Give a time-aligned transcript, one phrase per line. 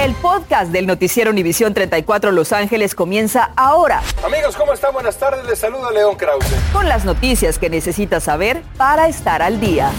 [0.00, 4.00] El podcast del noticiero Univisión 34 Los Ángeles comienza ahora.
[4.24, 4.94] Amigos, ¿cómo están?
[4.94, 5.44] Buenas tardes.
[5.44, 6.54] Les saluda León Krause.
[6.72, 9.90] Con las noticias que necesitas saber para estar al día.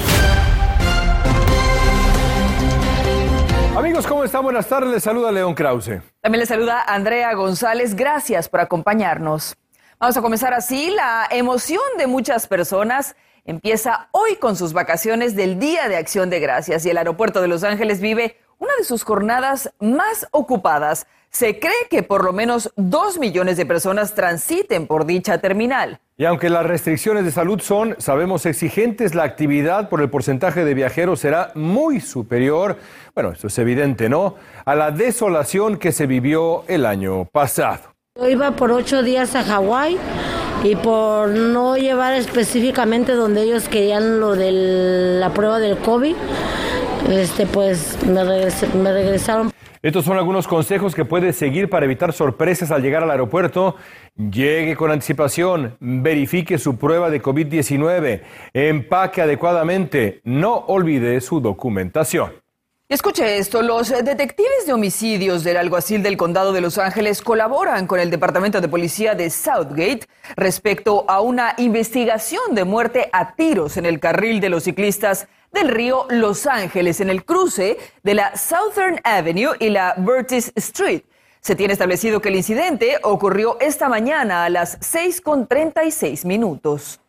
[3.78, 4.42] Amigos, ¿cómo están?
[4.42, 4.90] Buenas tardes.
[4.92, 6.02] Les saluda León Krause.
[6.20, 7.94] También les saluda Andrea González.
[7.94, 9.56] Gracias por acompañarnos.
[10.00, 10.90] Vamos a comenzar así.
[10.90, 13.16] La emoción de muchas personas
[13.46, 17.48] empieza hoy con sus vacaciones del Día de Acción de Gracias y el aeropuerto de
[17.48, 21.08] Los Ángeles vive una de sus jornadas más ocupadas.
[21.32, 26.00] Se cree que por lo menos dos millones de personas transiten por dicha terminal.
[26.16, 30.76] Y aunque las restricciones de salud son, sabemos, exigentes, la actividad por el porcentaje de
[30.76, 32.78] viajeros será muy superior,
[33.16, 37.96] bueno, esto es evidente, ¿no?, a la desolación que se vivió el año pasado.
[38.20, 39.98] Yo iba por ocho días a Hawái
[40.64, 44.52] y por no llevar específicamente donde ellos querían lo de
[45.20, 46.16] la prueba del COVID,
[47.10, 49.52] este, pues me, me regresaron.
[49.82, 53.76] Estos son algunos consejos que puede seguir para evitar sorpresas al llegar al aeropuerto.
[54.16, 58.22] Llegue con anticipación, verifique su prueba de COVID-19,
[58.54, 62.34] empaque adecuadamente, no olvide su documentación.
[62.92, 68.02] Escuche esto, los detectives de homicidios del alguacil del condado de Los Ángeles colaboran con
[68.02, 73.86] el Departamento de Policía de Southgate respecto a una investigación de muerte a tiros en
[73.86, 79.00] el carril de los ciclistas del río Los Ángeles en el cruce de la Southern
[79.06, 81.04] Avenue y la Burtis Street.
[81.40, 87.00] Se tiene establecido que el incidente ocurrió esta mañana a las 6.36 minutos.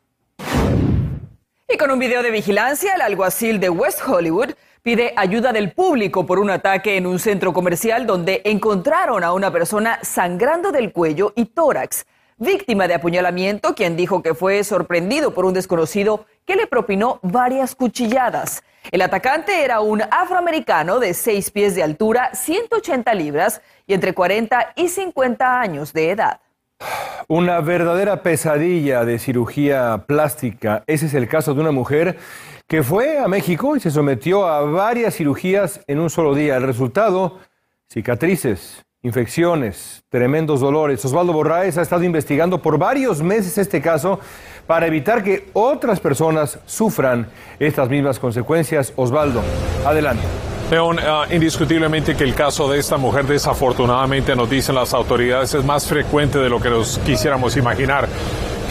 [1.69, 4.51] Y con un video de vigilancia, el alguacil de West Hollywood
[4.83, 9.53] pide ayuda del público por un ataque en un centro comercial donde encontraron a una
[9.53, 12.05] persona sangrando del cuello y tórax,
[12.37, 17.77] víctima de apuñalamiento, quien dijo que fue sorprendido por un desconocido que le propinó varias
[17.77, 18.65] cuchilladas.
[18.91, 24.73] El atacante era un afroamericano de 6 pies de altura, 180 libras y entre 40
[24.75, 26.41] y 50 años de edad.
[27.29, 30.83] Una verdadera pesadilla de cirugía plástica.
[30.89, 32.19] Ese es el caso de una mujer
[32.73, 36.57] que fue a México y se sometió a varias cirugías en un solo día.
[36.57, 37.39] El resultado,
[37.87, 41.05] cicatrices, infecciones, tremendos dolores.
[41.05, 44.21] Osvaldo Borraes ha estado investigando por varios meses este caso
[44.67, 47.27] para evitar que otras personas sufran
[47.59, 48.95] estas mismas consecuencias.
[48.97, 49.43] Osvaldo,
[49.85, 50.23] adelante.
[50.71, 55.63] León, uh, indiscutiblemente que el caso de esta mujer desafortunadamente nos dicen las autoridades es
[55.63, 58.09] más frecuente de lo que nos quisiéramos imaginar.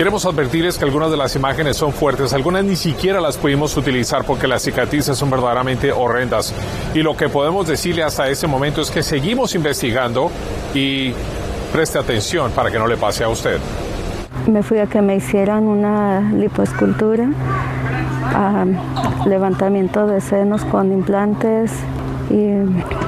[0.02, 4.24] Queremos advertirles que algunas de las imágenes son fuertes, algunas ni siquiera las pudimos utilizar
[4.26, 6.56] porque las cicatrices son verdaderamente horrendas.
[6.96, 10.32] Y lo que podemos decirle hasta ese momento es que seguimos investigando
[10.74, 11.14] y
[11.72, 13.60] preste atención para que no le pase a usted.
[14.48, 17.30] Me fui a que me hicieran una lipoescultura,
[19.28, 21.74] levantamiento de senos con implantes
[22.32, 22.50] y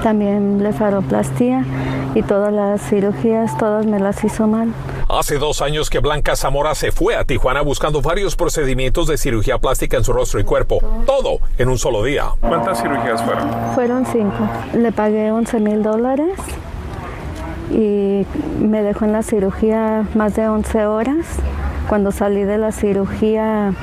[0.03, 1.65] también blefaroplastia
[2.13, 4.71] y todas las cirugías, todas me las hizo mal.
[5.09, 9.57] Hace dos años que Blanca Zamora se fue a Tijuana buscando varios procedimientos de cirugía
[9.57, 10.79] plástica en su rostro y cuerpo.
[11.05, 12.25] Todo en un solo día.
[12.39, 13.49] ¿Cuántas cirugías fueron?
[13.75, 14.49] Fueron cinco.
[14.73, 16.39] Le pagué 11 mil dólares
[17.71, 18.25] y
[18.59, 21.25] me dejó en la cirugía más de 11 horas.
[21.87, 23.73] Cuando salí de la cirugía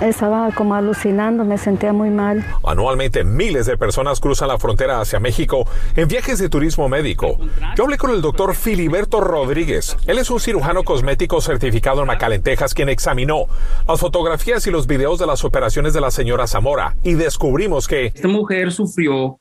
[0.00, 2.44] estaba como alucinando, me sentía muy mal.
[2.64, 5.66] Anualmente miles de personas cruzan la frontera hacia México
[5.96, 7.38] en viajes de turismo médico.
[7.76, 9.96] Yo hablé con el doctor Filiberto Rodríguez.
[10.06, 13.46] Él es un cirujano cosmético certificado en McAllen, Texas, quien examinó
[13.88, 18.06] las fotografías y los videos de las operaciones de la señora Zamora y descubrimos que...
[18.06, 19.38] Esta mujer sufrió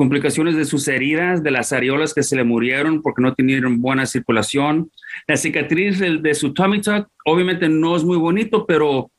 [0.00, 4.06] complicaciones de sus heridas, de las areolas que se le murieron porque no tenían buena
[4.06, 4.90] circulación.
[5.28, 6.80] La cicatriz de, su tummy
[7.26, 9.10] obviamente no es muy bonito, pero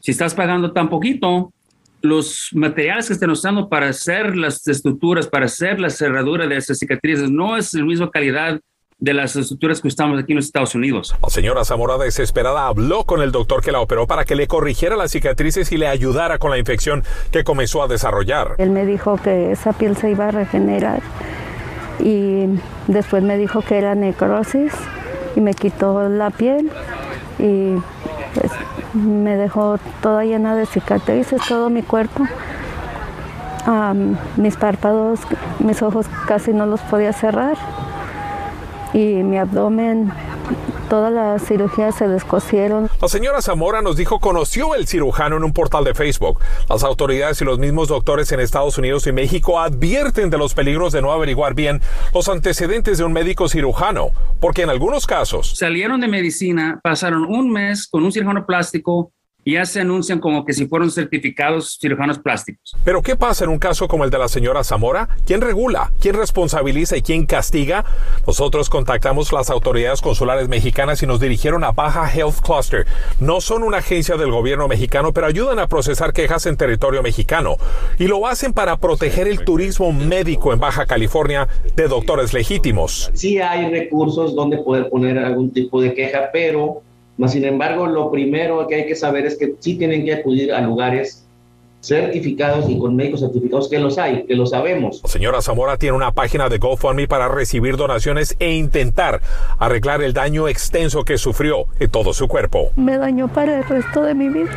[0.00, 1.52] si estás pagando tan poquito,
[2.00, 6.78] los materiales que están usando para hacer las estructuras, para hacer la cerradura de esas
[6.78, 8.58] cicatrices, no es la misma calidad
[9.00, 11.16] de las estructuras que usamos aquí en los Estados Unidos.
[11.22, 14.94] La señora Zamora desesperada habló con el doctor que la operó para que le corrigiera
[14.94, 18.54] las cicatrices y le ayudara con la infección que comenzó a desarrollar.
[18.58, 21.00] Él me dijo que esa piel se iba a regenerar
[21.98, 22.46] y
[22.88, 24.72] después me dijo que era necrosis
[25.34, 26.70] y me quitó la piel
[27.38, 27.76] y
[28.34, 28.52] pues
[28.92, 32.26] me dejó toda llena de cicatrices, todo mi cuerpo.
[34.36, 35.20] mis párpados,
[35.58, 37.56] mis ojos casi no los podía cerrar
[38.92, 40.12] y mi abdomen,
[40.88, 42.90] todas las cirugías se descosieron.
[43.00, 46.40] La señora Zamora nos dijo conoció el cirujano en un portal de Facebook.
[46.68, 50.92] Las autoridades y los mismos doctores en Estados Unidos y México advierten de los peligros
[50.92, 51.80] de no averiguar bien
[52.12, 54.10] los antecedentes de un médico cirujano,
[54.40, 59.12] porque en algunos casos salieron de medicina, pasaron un mes con un cirujano plástico
[59.50, 62.76] y ya se anuncian como que si fueron certificados cirujanos plásticos.
[62.84, 65.08] Pero ¿qué pasa en un caso como el de la señora Zamora?
[65.26, 65.92] ¿Quién regula?
[66.00, 67.84] ¿Quién responsabiliza y quién castiga?
[68.28, 72.86] Nosotros contactamos las autoridades consulares mexicanas y nos dirigieron a Baja Health Cluster.
[73.18, 77.56] No son una agencia del gobierno mexicano, pero ayudan a procesar quejas en territorio mexicano.
[77.98, 83.10] Y lo hacen para proteger el turismo médico en Baja California de doctores legítimos.
[83.14, 86.82] Sí hay recursos donde poder poner algún tipo de queja, pero
[87.28, 90.60] sin embargo, lo primero que hay que saber es que sí tienen que acudir a
[90.60, 91.26] lugares
[91.82, 95.02] certificados y con médicos certificados que los hay, que lo sabemos.
[95.06, 99.20] señora Zamora tiene una página de GoFundMe para recibir donaciones e intentar
[99.58, 102.70] arreglar el daño extenso que sufrió en todo su cuerpo.
[102.76, 104.50] Me dañó para el resto de mi vida.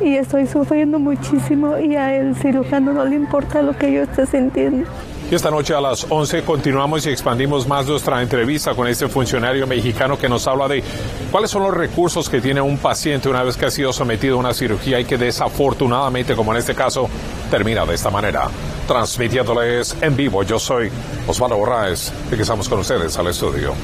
[0.00, 4.26] Y estoy sufriendo muchísimo y a el cirujano no le importa lo que yo esté
[4.26, 4.86] sintiendo.
[5.28, 9.66] Y esta noche a las 11 continuamos y expandimos más nuestra entrevista con este funcionario
[9.66, 10.84] mexicano que nos habla de
[11.32, 14.38] cuáles son los recursos que tiene un paciente una vez que ha sido sometido a
[14.38, 17.10] una cirugía y que desafortunadamente, como en este caso,
[17.50, 18.48] termina de esta manera.
[18.86, 20.92] Transmitiéndoles en vivo, yo soy
[21.26, 23.74] Osvaldo Borraes y que estamos con ustedes al estudio.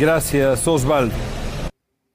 [0.00, 1.14] Gracias, Osvaldo.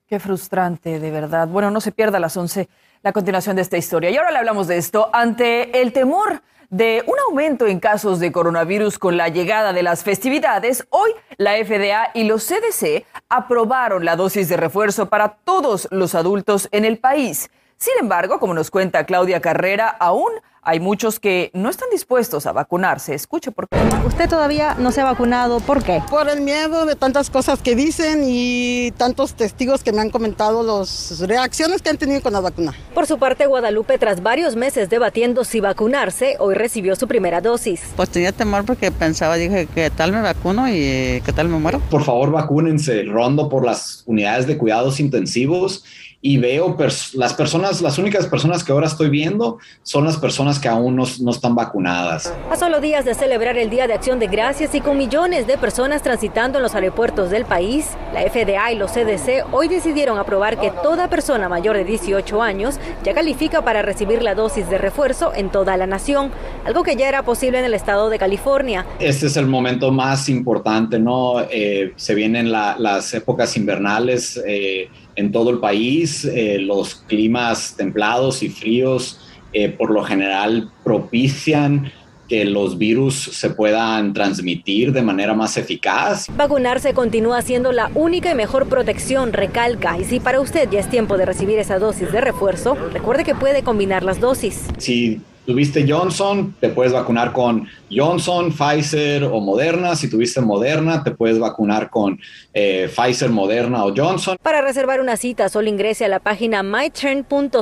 [0.05, 1.47] Qué frustrante, de verdad.
[1.47, 2.67] Bueno, no se pierda a las 11
[3.03, 4.09] la continuación de esta historia.
[4.09, 6.41] Y ahora le hablamos de esto ante el temor
[6.75, 11.53] de un aumento en casos de coronavirus con la llegada de las festividades, hoy la
[11.53, 16.97] FDA y los CDC aprobaron la dosis de refuerzo para todos los adultos en el
[16.97, 17.49] país.
[17.77, 20.31] Sin embargo, como nos cuenta Claudia Carrera, aún
[20.67, 23.13] hay muchos que no están dispuestos a vacunarse.
[23.13, 23.77] Escuche por qué.
[24.07, 25.59] Usted todavía no se ha vacunado.
[25.59, 26.01] ¿Por qué?
[26.09, 30.63] Por el miedo de tantas cosas que dicen y tantos testigos que me han comentado
[30.63, 32.73] las reacciones que han tenido con la vacuna.
[32.95, 37.81] Por su parte, Guadalupe, tras varios meses debatiendo si vacunarse, hoy recibió su primera dosis.
[37.95, 41.79] Pues tenía temor porque pensaba, dije, ¿qué tal me vacuno y qué tal me muero?
[41.91, 43.03] Por favor, vacúnense.
[43.03, 45.83] Rondo por las unidades de cuidados intensivos
[46.25, 46.75] y veo
[47.13, 51.03] las personas, las únicas personas que ahora estoy viendo son las personas que aún no,
[51.21, 52.33] no, están vacunadas.
[52.49, 55.59] A solo días de celebrar el Día de Acción de Gracias y con millones de
[55.59, 60.59] personas transitando en los aeropuertos del país, la FDA y los CDC hoy decidieron aprobar
[60.59, 65.31] que toda persona mayor de 18 años ya califica para recibir la dosis de refuerzo
[65.31, 66.31] en toda la nación,
[66.65, 68.83] algo que ya era posible en el estado de California.
[68.97, 71.41] Este es el momento más importante, ¿no?
[71.51, 74.41] Eh, se vienen las épocas invernales.
[74.47, 76.25] Eh, en todo el país.
[76.25, 79.19] Eh, los climas templados y fríos
[79.53, 81.91] eh, por lo general propician
[82.27, 86.27] que los virus se puedan transmitir de manera más eficaz.
[86.35, 89.97] Vacunarse continúa siendo la única y mejor protección, recalca.
[89.99, 93.35] Y si para usted ya es tiempo de recibir esa dosis de refuerzo, recuerde que
[93.35, 94.65] puede combinar las dosis.
[94.77, 99.95] Si tuviste Johnson, te puedes vacunar con Johnson, Pfizer o Moderna.
[99.95, 102.19] Si tuviste Moderna, te puedes vacunar con
[102.53, 104.37] eh, Pfizer, Moderna o Johnson.
[104.41, 107.61] Para reservar una cita, solo ingrese a la página myturn.ca.gov,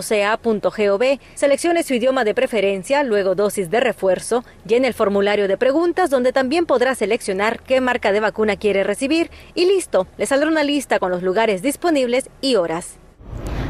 [1.36, 6.34] seleccione su idioma de preferencia, luego dosis de refuerzo, llene el formulario de preguntas donde
[6.34, 11.00] también podrá seleccionar qué marca de vacuna quiere recibir y listo, le saldrá una lista
[11.00, 12.98] con los lugares disponibles y horas.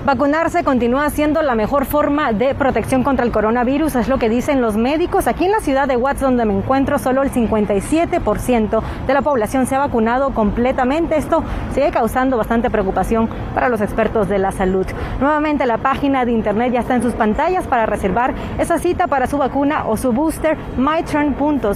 [0.06, 4.60] Vacunarse continúa siendo la mejor forma de protección contra el coronavirus, es lo que dicen
[4.60, 5.28] los médicos.
[5.28, 9.66] Aquí en la ciudad de Watts, donde me encuentro, solo el 57% de la población
[9.66, 11.16] se ha vacunado completamente.
[11.16, 11.42] Esto
[11.74, 14.86] sigue causando bastante preocupación para los expertos de la salud.
[15.22, 19.28] Nuevamente, la página de internet ya está en sus pantallas para reservar esa cita para
[19.28, 21.72] su vacuna o su booster, myturn.ca.gov.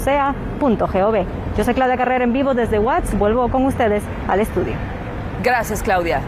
[1.58, 3.18] Yo soy Claudia Carrera en vivo desde Watts.
[3.18, 4.74] Vuelvo con ustedes al estudio.
[5.42, 6.20] Gracias, Claudia.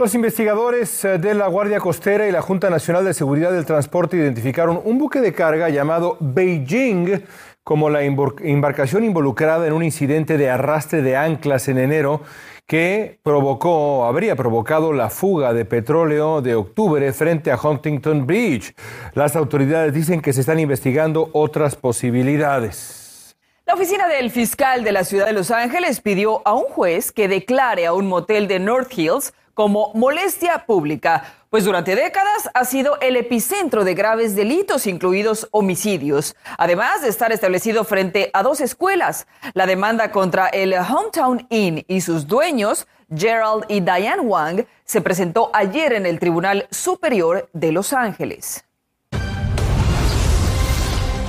[0.00, 4.16] Los investigadores eh, de la Guardia Costera y la Junta Nacional de Seguridad del Transporte
[4.16, 7.22] identificaron un buque de carga llamado Beijing
[7.62, 12.22] como la embarcación involucrada en un incidente de arrastre de anclas en enero
[12.66, 18.74] que provocó, habría provocado la fuga de petróleo de octubre frente a Huntington Beach.
[19.12, 23.36] Las autoridades dicen que se están investigando otras posibilidades.
[23.66, 27.28] La oficina del fiscal de la ciudad de Los Ángeles pidió a un juez que
[27.28, 32.98] declare a un motel de North Hills como molestia pública, pues durante décadas ha sido
[33.00, 39.26] el epicentro de graves delitos, incluidos homicidios, además de estar establecido frente a dos escuelas.
[39.54, 45.50] La demanda contra el Hometown Inn y sus dueños, Gerald y Diane Wang, se presentó
[45.52, 48.64] ayer en el Tribunal Superior de Los Ángeles.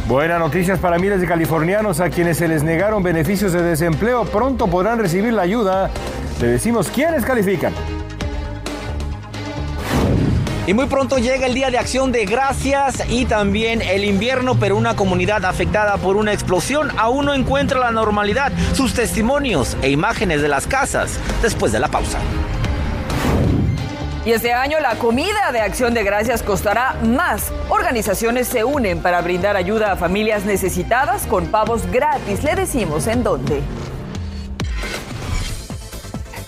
[0.08, 4.26] Buenas noticias para miles de californianos a quienes se les negaron beneficios de desempleo.
[4.26, 5.90] Pronto podrán recibir la ayuda.
[6.42, 7.74] Le decimos quiénes califican.
[10.68, 14.78] Y muy pronto llega el Día de Acción de Gracias y también el invierno, pero
[14.78, 18.52] una comunidad afectada por una explosión aún no encuentra la normalidad.
[18.76, 22.20] Sus testimonios e imágenes de las casas después de la pausa.
[24.24, 27.52] Y este año la comida de acción de gracias costará más.
[27.70, 32.44] Organizaciones se unen para brindar ayuda a familias necesitadas con pavos gratis.
[32.44, 33.64] Le decimos en dónde.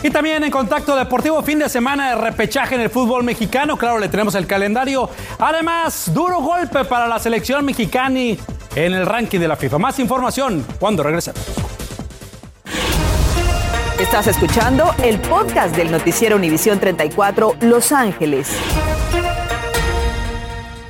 [0.03, 3.77] Y también en Contacto Deportivo, fin de semana de repechaje en el fútbol mexicano.
[3.77, 5.09] Claro, le tenemos el calendario.
[5.39, 8.19] Además, duro golpe para la selección mexicana
[8.75, 9.77] en el ranking de la FIFA.
[9.77, 11.41] Más información cuando regresemos.
[13.97, 18.51] Estás escuchando el podcast del noticiero Univisión 34 Los Ángeles.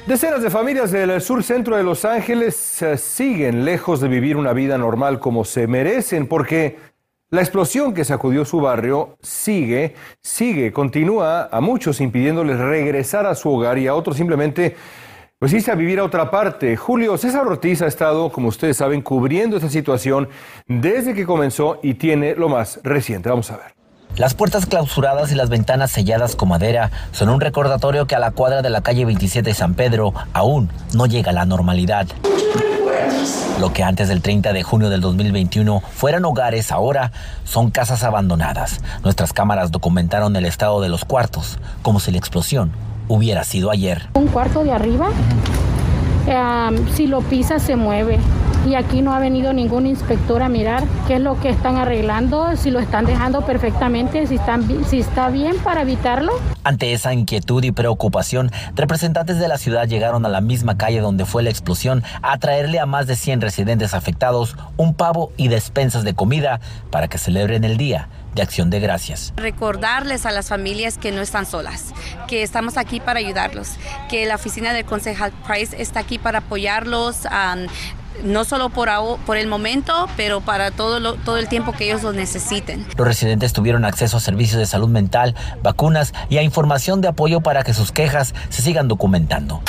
[0.08, 4.52] Decenas de familias del sur centro de Los Ángeles eh, siguen lejos de vivir una
[4.52, 6.93] vida normal como se merecen porque
[7.34, 13.50] la explosión que sacudió su barrio sigue, sigue, continúa a muchos impidiéndoles regresar a su
[13.52, 14.76] hogar y a otros simplemente
[15.40, 16.78] pues a vivir a otra parte.
[16.78, 20.30] Julio César Ortiz ha estado, como ustedes saben, cubriendo esta situación
[20.68, 23.30] desde que comenzó y tiene lo más reciente.
[23.30, 23.74] Vamos a ver.
[24.16, 28.30] Las puertas clausuradas y las ventanas selladas con madera son un recordatorio que a la
[28.30, 32.06] cuadra de la calle 27 de San Pedro aún no llega la normalidad.
[33.60, 37.12] Lo que antes del 30 de junio del 2021 fueran hogares, ahora
[37.44, 38.82] son casas abandonadas.
[39.04, 42.72] Nuestras cámaras documentaron el estado de los cuartos, como si la explosión
[43.08, 44.10] hubiera sido ayer.
[44.14, 45.10] Un cuarto de arriba,
[46.94, 48.20] si lo pisa se mueve
[48.66, 52.56] y aquí no ha venido ningún inspector a mirar qué es lo que están arreglando,
[52.56, 54.40] si lo están dejando perfectamente, si,
[54.88, 56.32] si está bien para evitarlo.
[56.64, 61.26] Ante esa inquietud y preocupación, representantes de la ciudad llegaron a la misma calle donde
[61.26, 66.04] fue la explosión a traerle a más de 100 residentes afectados un pavo y despensas
[66.04, 69.34] de comida para que celebren el día de acción de gracias.
[69.38, 71.94] Recordarles a las familias que no están solas,
[72.28, 73.72] que estamos aquí para ayudarlos,
[74.10, 77.28] que la oficina del concejal Price está aquí para apoyarlos.
[78.24, 78.90] no solo por,
[79.26, 82.86] por el momento, pero para todo, todo el tiempo que ellos lo necesiten.
[82.96, 87.42] Los residentes tuvieron acceso a servicios de salud mental, vacunas y a información de apoyo
[87.42, 89.62] para que sus quejas se sigan documentando.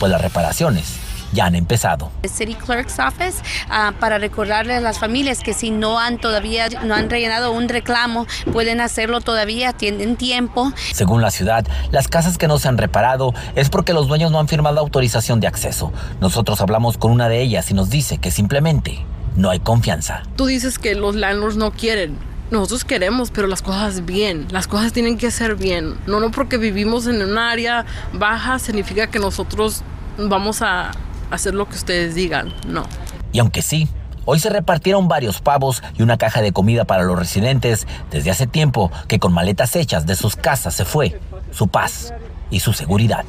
[0.00, 2.10] Pues las reparaciones ya han empezado.
[2.22, 6.68] El City Clerk's Office uh, para recordarle a las familias que si no han todavía
[6.84, 10.72] no han rellenado un reclamo pueden hacerlo todavía tienen tiempo.
[10.92, 14.38] Según la ciudad, las casas que no se han reparado es porque los dueños no
[14.38, 15.92] han firmado autorización de acceso.
[16.20, 19.04] Nosotros hablamos con una de ellas y nos dice que simplemente
[19.36, 20.22] no hay confianza.
[20.36, 22.16] Tú dices que los landlords no quieren.
[22.50, 24.48] Nosotros queremos, pero las cosas bien.
[24.50, 25.94] Las cosas tienen que ser bien.
[26.06, 29.82] No, no porque vivimos en un área baja significa que nosotros
[30.18, 30.90] vamos a
[31.30, 32.84] hacer lo que ustedes digan, no.
[33.32, 33.88] Y aunque sí,
[34.26, 38.46] Hoy se repartieron varios pavos y una caja de comida para los residentes desde hace
[38.46, 41.18] tiempo que con maletas hechas de sus casas se fue
[41.50, 42.12] su paz
[42.50, 43.24] y su seguridad.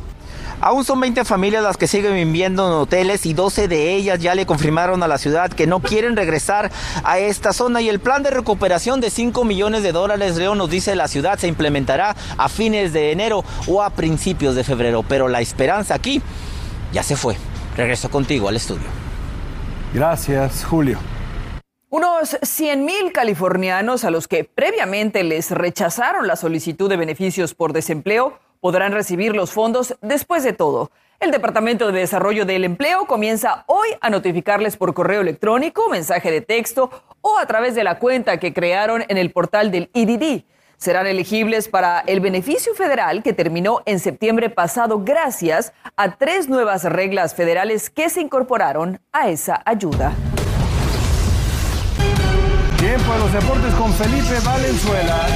[0.59, 4.35] Aún son 20 familias las que siguen viviendo en hoteles y 12 de ellas ya
[4.35, 6.71] le confirmaron a la ciudad que no quieren regresar
[7.03, 10.69] a esta zona y el plan de recuperación de 5 millones de dólares, Leo nos
[10.69, 15.27] dice la ciudad, se implementará a fines de enero o a principios de febrero, pero
[15.27, 16.21] la esperanza aquí
[16.93, 17.37] ya se fue.
[17.75, 18.87] Regreso contigo al estudio.
[19.93, 20.97] Gracias, Julio.
[21.89, 28.39] Unos 100.000 californianos a los que previamente les rechazaron la solicitud de beneficios por desempleo
[28.61, 30.91] podrán recibir los fondos después de todo.
[31.19, 36.41] El Departamento de Desarrollo del Empleo comienza hoy a notificarles por correo electrónico, mensaje de
[36.41, 36.89] texto
[37.21, 40.43] o a través de la cuenta que crearon en el portal del IDD
[40.81, 46.83] serán elegibles para el beneficio federal que terminó en septiembre pasado gracias a tres nuevas
[46.85, 50.11] reglas federales que se incorporaron a esa ayuda.
[52.79, 55.27] Tiempo de los deportes con Felipe Valenzuela.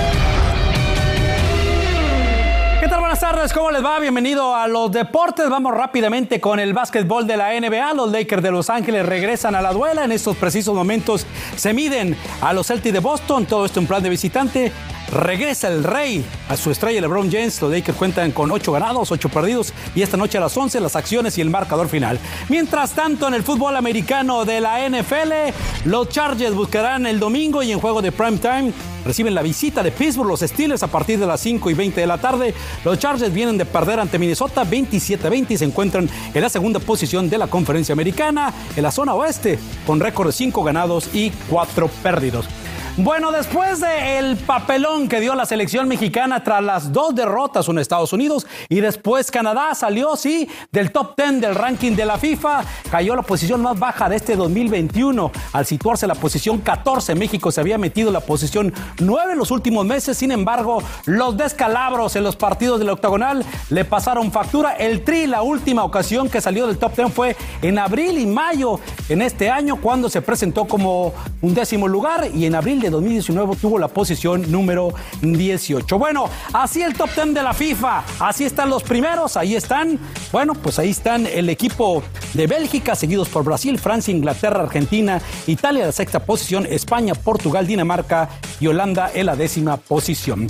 [2.81, 2.99] ¿Qué tal?
[2.99, 3.99] Buenas tardes, ¿cómo les va?
[3.99, 5.47] Bienvenido a los deportes.
[5.47, 7.93] Vamos rápidamente con el básquetbol de la NBA.
[7.93, 10.05] Los Lakers de Los Ángeles regresan a la duela.
[10.05, 13.45] En estos precisos momentos se miden a los Celtics de Boston.
[13.45, 14.71] Todo esto en plan de visitante.
[15.11, 17.61] Regresa el rey a su estrella LeBron James.
[17.61, 20.95] Los Lakers cuentan con 8 ganados, 8 perdidos y esta noche a las 11 las
[20.95, 22.19] acciones y el marcador final.
[22.49, 25.53] Mientras tanto, en el fútbol americano de la NFL,
[25.85, 28.73] los Chargers buscarán el domingo y en juego de prime time
[29.05, 32.07] reciben la visita de Pittsburgh, los Steelers a partir de las 5 y 20 de
[32.07, 32.53] la tarde.
[32.83, 37.29] Los Chargers vienen de perder ante Minnesota 27-20 y se encuentran en la segunda posición
[37.29, 41.87] de la conferencia americana en la zona oeste con récord de 5 ganados y 4
[42.01, 42.45] perdidos.
[42.97, 48.13] Bueno, después del papelón que dio la selección mexicana tras las dos derrotas en Estados
[48.13, 53.17] Unidos y después Canadá salió, sí, del top 10 del ranking de la FIFA, cayó
[53.17, 55.29] la posición más baja de este 2021.
[55.51, 59.39] Al situarse en la posición 14, México se había metido en la posición 9 en
[59.39, 60.17] los últimos meses.
[60.17, 64.71] Sin embargo, los descalabros en los partidos del octagonal le pasaron factura.
[64.71, 68.79] El Tri, la última ocasión que salió del top 10 fue en abril y mayo
[69.09, 73.55] en este año, cuando se presentó como un décimo lugar y en abril Chile 2019
[73.55, 75.97] tuvo la posición número 18.
[75.97, 78.03] Bueno, así el top 10 de la FIFA.
[78.19, 79.37] Así están los primeros.
[79.37, 79.97] Ahí están.
[80.31, 82.03] Bueno, pues ahí están el equipo
[82.35, 88.29] de Bélgica, seguidos por Brasil, Francia, Inglaterra, Argentina, Italia la sexta posición, España, Portugal, Dinamarca
[88.59, 90.47] y Holanda en la décima posición.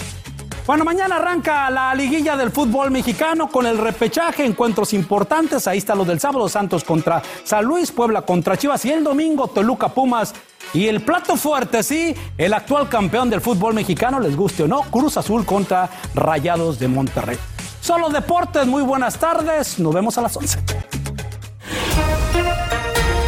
[0.66, 5.68] Bueno, mañana arranca la liguilla del fútbol mexicano con el repechaje, encuentros importantes.
[5.68, 9.48] Ahí está lo del sábado, Santos contra San Luis, Puebla contra Chivas y el domingo
[9.48, 10.34] Toluca Pumas.
[10.74, 14.82] Y el plato fuerte, sí, el actual campeón del fútbol mexicano, les guste o no,
[14.82, 17.38] Cruz Azul contra Rayados de Monterrey.
[17.80, 20.60] Solo deportes, muy buenas tardes, nos vemos a las 11.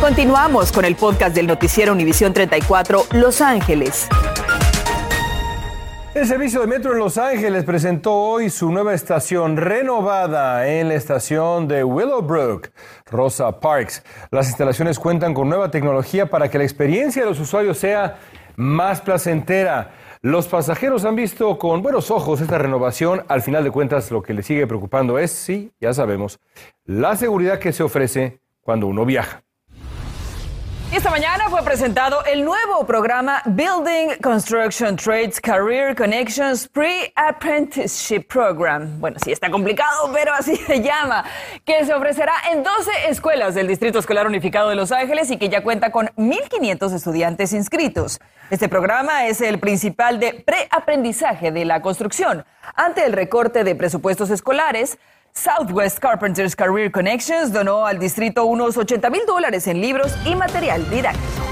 [0.01, 4.07] Continuamos con el podcast del noticiero Univisión 34 Los Ángeles.
[6.17, 10.95] El servicio de metro en Los Ángeles presentó hoy su nueva estación renovada en la
[10.95, 12.69] estación de Willowbrook,
[13.05, 14.03] Rosa Parks.
[14.31, 18.17] Las instalaciones cuentan con nueva tecnología para que la experiencia de los usuarios sea
[18.55, 19.91] más placentera.
[20.21, 23.23] Los pasajeros han visto con buenos ojos esta renovación.
[23.27, 26.39] Al final de cuentas, lo que les sigue preocupando es, sí, ya sabemos,
[26.83, 29.43] la seguridad que se ofrece cuando uno viaja.
[30.89, 38.97] Esta mañana fue presentado el nuevo programa Building Construction Trades Career Connections Pre-Apprenticeship Program.
[38.97, 41.25] Bueno, sí está complicado, pero así se llama,
[41.65, 45.49] que se ofrecerá en 12 escuelas del Distrito Escolar Unificado de Los Ángeles y que
[45.49, 48.21] ya cuenta con 1.500 estudiantes inscritos.
[48.49, 52.45] Este programa es el principal de preaprendizaje de la construcción.
[52.75, 54.97] Ante el recorte de presupuestos escolares,
[55.37, 60.89] Southwest Carpenters Career Connections donó al distrito unos 80 mil dólares en libros y material
[60.89, 61.43] didáctico.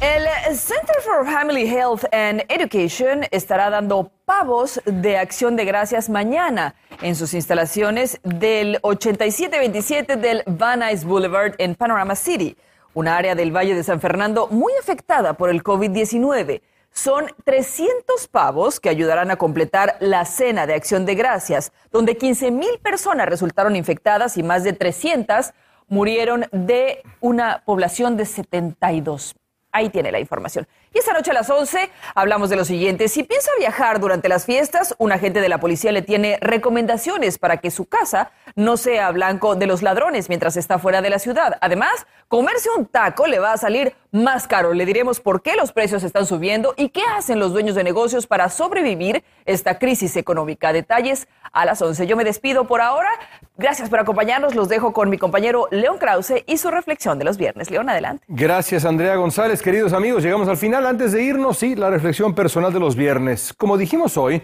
[0.00, 6.74] El Center for Family Health and Education estará dando pavos de acción de gracias mañana
[7.02, 12.56] en sus instalaciones del 8727 del Van Nuys Boulevard en Panorama City,
[12.94, 16.62] un área del Valle de San Fernando muy afectada por el COVID-19.
[16.94, 22.52] Son 300 pavos que ayudarán a completar la cena de acción de gracias, donde 15
[22.52, 25.50] mil personas resultaron infectadas y más de 300
[25.88, 29.34] murieron de una población de 72.
[29.72, 30.68] Ahí tiene la información.
[30.94, 33.08] Y esta noche a las 11 hablamos de lo siguiente.
[33.08, 37.56] Si piensa viajar durante las fiestas, un agente de la policía le tiene recomendaciones para
[37.56, 41.58] que su casa no sea blanco de los ladrones mientras está fuera de la ciudad.
[41.60, 44.72] Además, comerse un taco le va a salir más caro.
[44.72, 48.28] Le diremos por qué los precios están subiendo y qué hacen los dueños de negocios
[48.28, 50.72] para sobrevivir esta crisis económica.
[50.72, 52.06] Detalles a las 11.
[52.06, 53.08] Yo me despido por ahora.
[53.56, 54.54] Gracias por acompañarnos.
[54.54, 57.70] Los dejo con mi compañero León Krause y su reflexión de los viernes.
[57.70, 58.24] León, adelante.
[58.28, 59.60] Gracias, Andrea González.
[59.60, 63.54] Queridos amigos, llegamos al Antes de irnos, sí, la reflexión personal de los viernes.
[63.56, 64.42] Como dijimos hoy,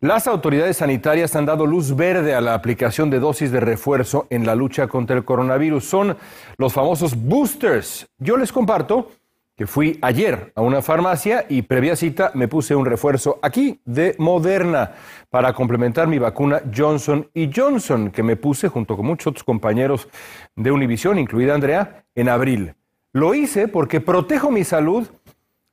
[0.00, 4.46] las autoridades sanitarias han dado luz verde a la aplicación de dosis de refuerzo en
[4.46, 5.84] la lucha contra el coronavirus.
[5.84, 6.16] Son
[6.56, 8.08] los famosos boosters.
[8.18, 9.10] Yo les comparto
[9.54, 14.14] que fui ayer a una farmacia y previa cita me puse un refuerzo aquí de
[14.18, 14.92] Moderna
[15.28, 20.08] para complementar mi vacuna Johnson y Johnson que me puse junto con muchos otros compañeros
[20.56, 22.74] de Univisión, incluida Andrea, en abril.
[23.14, 25.06] Lo hice porque protejo mi salud,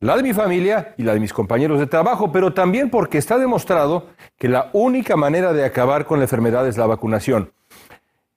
[0.01, 3.37] la de mi familia y la de mis compañeros de trabajo, pero también porque está
[3.37, 4.07] demostrado
[4.37, 7.51] que la única manera de acabar con la enfermedad es la vacunación.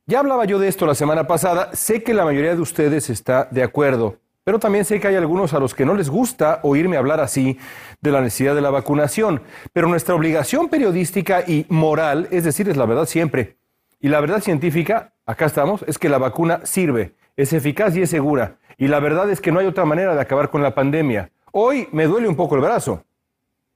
[0.07, 3.46] Ya hablaba yo de esto la semana pasada, sé que la mayoría de ustedes está
[3.53, 6.96] de acuerdo, pero también sé que hay algunos a los que no les gusta oírme
[6.96, 7.59] hablar así
[8.01, 9.42] de la necesidad de la vacunación.
[9.72, 13.57] Pero nuestra obligación periodística y moral es decirles la verdad siempre.
[14.01, 18.11] Y la verdad científica, acá estamos, es que la vacuna sirve, es eficaz y es
[18.11, 18.57] segura.
[18.79, 21.31] Y la verdad es que no hay otra manera de acabar con la pandemia.
[21.55, 23.05] Hoy me duele un poco el brazo,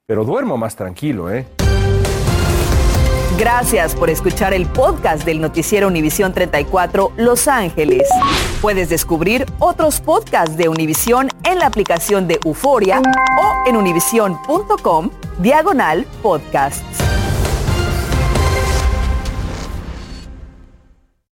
[0.07, 1.47] pero duermo más tranquilo, ¿eh?
[3.39, 8.09] Gracias por escuchar el podcast del noticiero Univisión 34 Los Ángeles.
[8.63, 16.07] Puedes descubrir otros podcasts de Univisión en la aplicación de Euforia o en univision.com diagonal
[16.23, 17.16] podcasts.